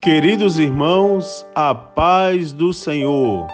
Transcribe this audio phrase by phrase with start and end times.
[0.00, 3.48] Queridos irmãos, a paz do Senhor.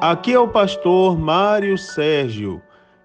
[0.00, 2.62] Aqui é o pastor Mário Sérgio,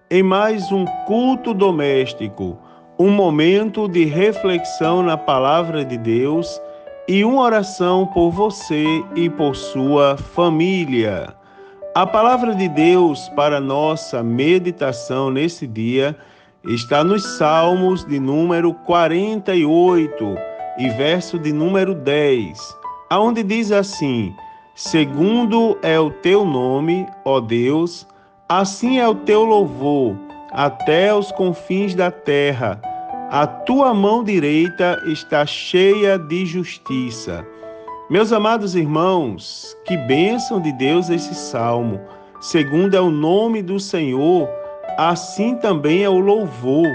[0.08, 2.56] em mais um culto doméstico,
[2.96, 6.62] um momento de reflexão na palavra de Deus
[7.08, 8.84] e uma oração por você
[9.16, 11.34] e por sua família.
[11.92, 16.16] A palavra de Deus para nossa meditação nesse dia
[16.64, 22.58] está nos Salmos de número 48 e verso de número 10,
[23.10, 24.34] aonde diz assim:
[24.74, 28.06] Segundo é o teu nome, ó Deus,
[28.48, 30.16] assim é o teu louvor
[30.52, 32.80] até os confins da terra.
[33.30, 37.46] A tua mão direita está cheia de justiça.
[38.08, 42.00] Meus amados irmãos, que bênção de Deus esse salmo.
[42.40, 44.48] Segundo é o nome do Senhor,
[44.96, 46.88] assim também é o louvor.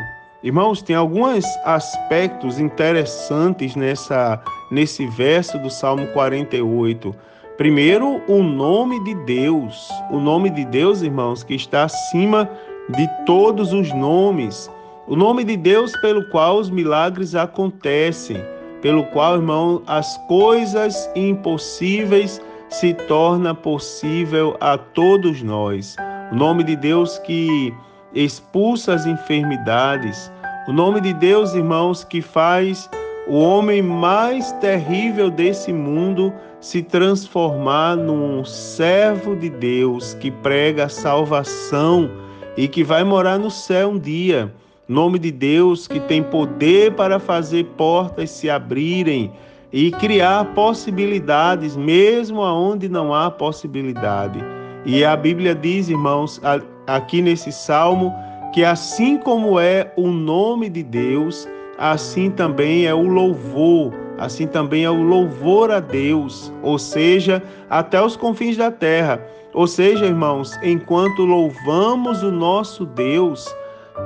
[0.44, 4.42] Irmãos, tem alguns aspectos interessantes nessa
[4.72, 7.14] nesse verso do Salmo 48.
[7.58, 9.88] Primeiro, o nome de Deus.
[10.10, 12.50] O nome de Deus, irmãos, que está acima
[12.90, 14.72] de todos os nomes.
[15.08, 18.44] O nome de Deus pelo qual os milagres acontecem,
[18.82, 25.96] pelo qual, irmão, as coisas impossíveis se torna possível a todos nós.
[26.32, 27.72] O nome de Deus que
[28.14, 30.32] expulsa as enfermidades.
[30.68, 32.90] O nome de Deus, irmãos, que faz
[33.28, 40.90] o homem mais terrível desse mundo se transformar num servo de Deus que prega a
[40.90, 42.10] salvação
[42.56, 44.54] e que vai morar no céu um dia.
[44.88, 49.32] Nome de Deus que tem poder para fazer portas se abrirem
[49.72, 54.40] e criar possibilidades, mesmo aonde não há possibilidade.
[54.86, 56.42] E a Bíblia diz, irmãos,
[56.88, 58.14] aqui nesse salmo,
[58.54, 64.84] que assim como é o nome de Deus, assim também é o louvor, assim também
[64.84, 69.20] é o louvor a Deus, ou seja, até os confins da terra.
[69.54, 73.54] Ou seja, irmãos, enquanto louvamos o nosso Deus,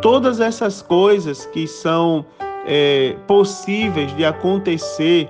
[0.02, 2.26] todas essas coisas que são
[2.66, 5.30] é, possíveis de acontecer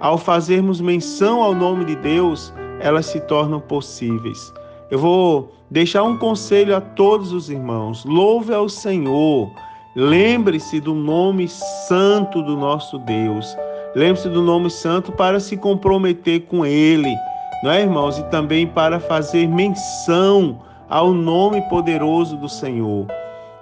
[0.00, 4.52] ao fazermos menção ao nome de Deus, elas se tornam possíveis.
[4.90, 9.50] Eu vou deixar um conselho a todos os irmãos: louve ao Senhor.
[9.96, 11.48] Lembre-se do nome
[11.88, 13.56] santo do nosso Deus.
[13.94, 17.14] Lembre-se do nome santo para se comprometer com Ele,
[17.62, 18.18] não é, irmãos?
[18.18, 23.06] E também para fazer menção ao nome poderoso do Senhor.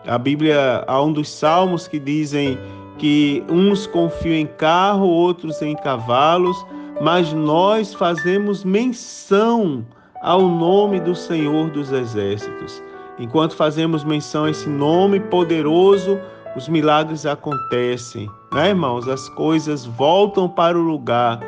[0.06, 2.58] A Bíblia, há um dos salmos que dizem
[2.98, 6.56] que uns confiam em carro, outros em cavalos,
[7.00, 9.84] mas nós fazemos menção
[10.22, 12.80] ao nome do Senhor dos Exércitos.
[13.18, 16.18] Enquanto fazemos menção a esse nome poderoso,
[16.56, 19.08] os milagres acontecem, né, irmãos?
[19.08, 21.40] As coisas voltam para o lugar.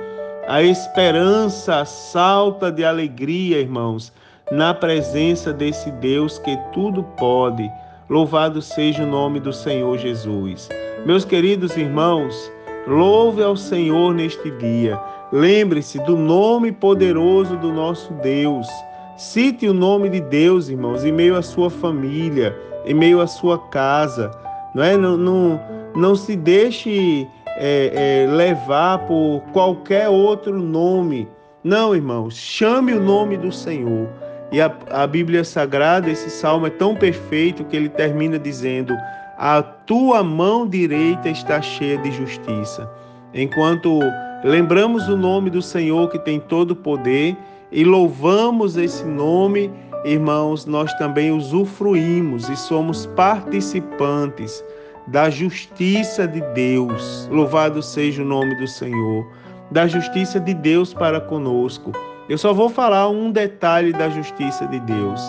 [0.49, 4.13] A esperança salta de alegria, irmãos,
[4.51, 7.71] na presença desse Deus que tudo pode.
[8.11, 10.69] Louvado seja o nome do Senhor Jesus.
[11.07, 12.53] Meus queridos irmãos,
[12.87, 14.99] louve ao Senhor neste dia.
[15.35, 18.69] Lembre-se do nome poderoso do nosso Deus.
[19.17, 22.57] Cite o nome de Deus, irmãos, em meio à sua família,
[22.87, 24.31] em meio à sua casa.
[24.73, 24.97] Não, é?
[24.97, 25.61] não, não,
[25.97, 31.27] não se deixe é, é, levar por qualquer outro nome.
[31.65, 34.09] Não, irmãos, chame o nome do Senhor.
[34.53, 38.97] E a, a Bíblia Sagrada, esse salmo é tão perfeito que ele termina dizendo:
[39.37, 42.89] A tua mão direita está cheia de justiça.
[43.35, 43.99] Enquanto
[44.45, 47.37] lembramos o nome do Senhor que tem todo o poder
[47.73, 49.73] e louvamos esse nome,
[50.05, 54.65] irmãos, nós também usufruímos e somos participantes
[55.09, 57.29] da justiça de Deus.
[57.33, 59.27] Louvado seja o nome do Senhor,
[59.69, 61.91] da justiça de Deus para conosco.
[62.29, 65.21] Eu só vou falar um detalhe da justiça de Deus.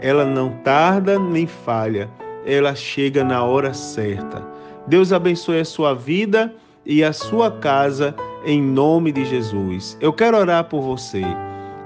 [0.00, 2.08] Ela não tarda nem falha,
[2.46, 4.42] ela chega na hora certa.
[4.86, 6.54] Deus abençoe a sua vida
[6.90, 8.12] e a sua casa
[8.44, 9.96] em nome de Jesus.
[10.00, 11.22] Eu quero orar por você.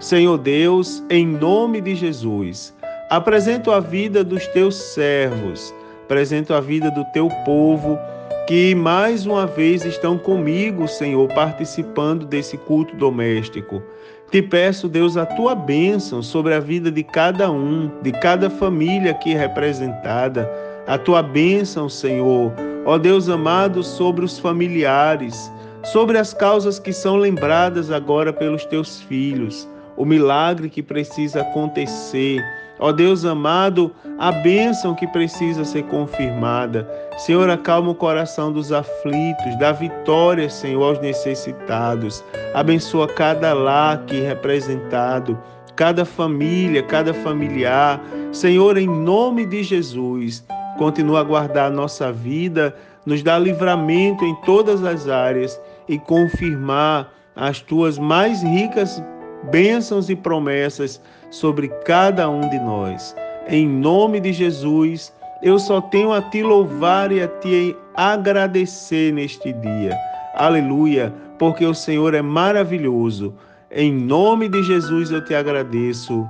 [0.00, 2.74] Senhor Deus, em nome de Jesus,
[3.10, 5.74] apresento a vida dos teus servos,
[6.04, 7.98] apresento a vida do teu povo
[8.46, 13.82] que mais uma vez estão comigo, Senhor, participando desse culto doméstico.
[14.30, 19.10] Te peço, Deus, a tua bênção sobre a vida de cada um, de cada família
[19.10, 20.50] aqui representada.
[20.86, 22.52] A tua bênção, Senhor,
[22.84, 25.50] ó Deus amado, sobre os familiares,
[25.84, 29.68] sobre as causas que são lembradas agora pelos teus filhos.
[29.96, 32.42] o milagre que precisa acontecer.
[32.80, 36.88] Ó Deus amado, a bênção que precisa ser confirmada.
[37.18, 42.24] Senhor, acalma o coração dos aflitos, dá vitória, Senhor, aos necessitados.
[42.52, 45.38] Abençoa cada lar aqui representado,
[45.76, 48.00] cada família, cada familiar.
[48.32, 50.44] Senhor, em nome de Jesus,
[50.78, 52.74] continua a guardar a nossa vida,
[53.06, 59.02] nos dá livramento em todas as áreas e confirmar as tuas mais ricas
[59.50, 61.00] bênçãos e promessas
[61.30, 63.14] sobre cada um de nós.
[63.48, 65.12] Em nome de Jesus,
[65.42, 69.96] eu só tenho a te louvar e a te agradecer neste dia.
[70.34, 73.34] Aleluia, porque o Senhor é maravilhoso.
[73.70, 76.26] Em nome de Jesus eu te agradeço.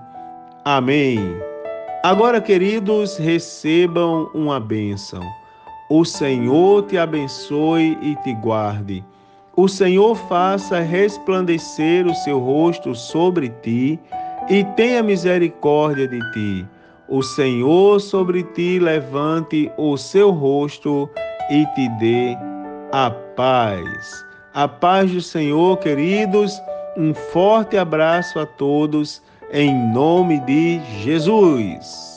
[0.64, 1.53] Amém.
[2.04, 5.22] Agora, queridos, recebam uma bênção.
[5.88, 9.02] O Senhor te abençoe e te guarde.
[9.56, 13.98] O Senhor faça resplandecer o seu rosto sobre ti
[14.50, 16.66] e tenha misericórdia de ti.
[17.08, 21.08] O Senhor sobre ti levante o seu rosto
[21.50, 22.36] e te dê
[22.92, 24.26] a paz.
[24.52, 26.60] A paz do Senhor, queridos.
[26.98, 29.22] Um forte abraço a todos,
[29.54, 32.13] em nome de Jesus.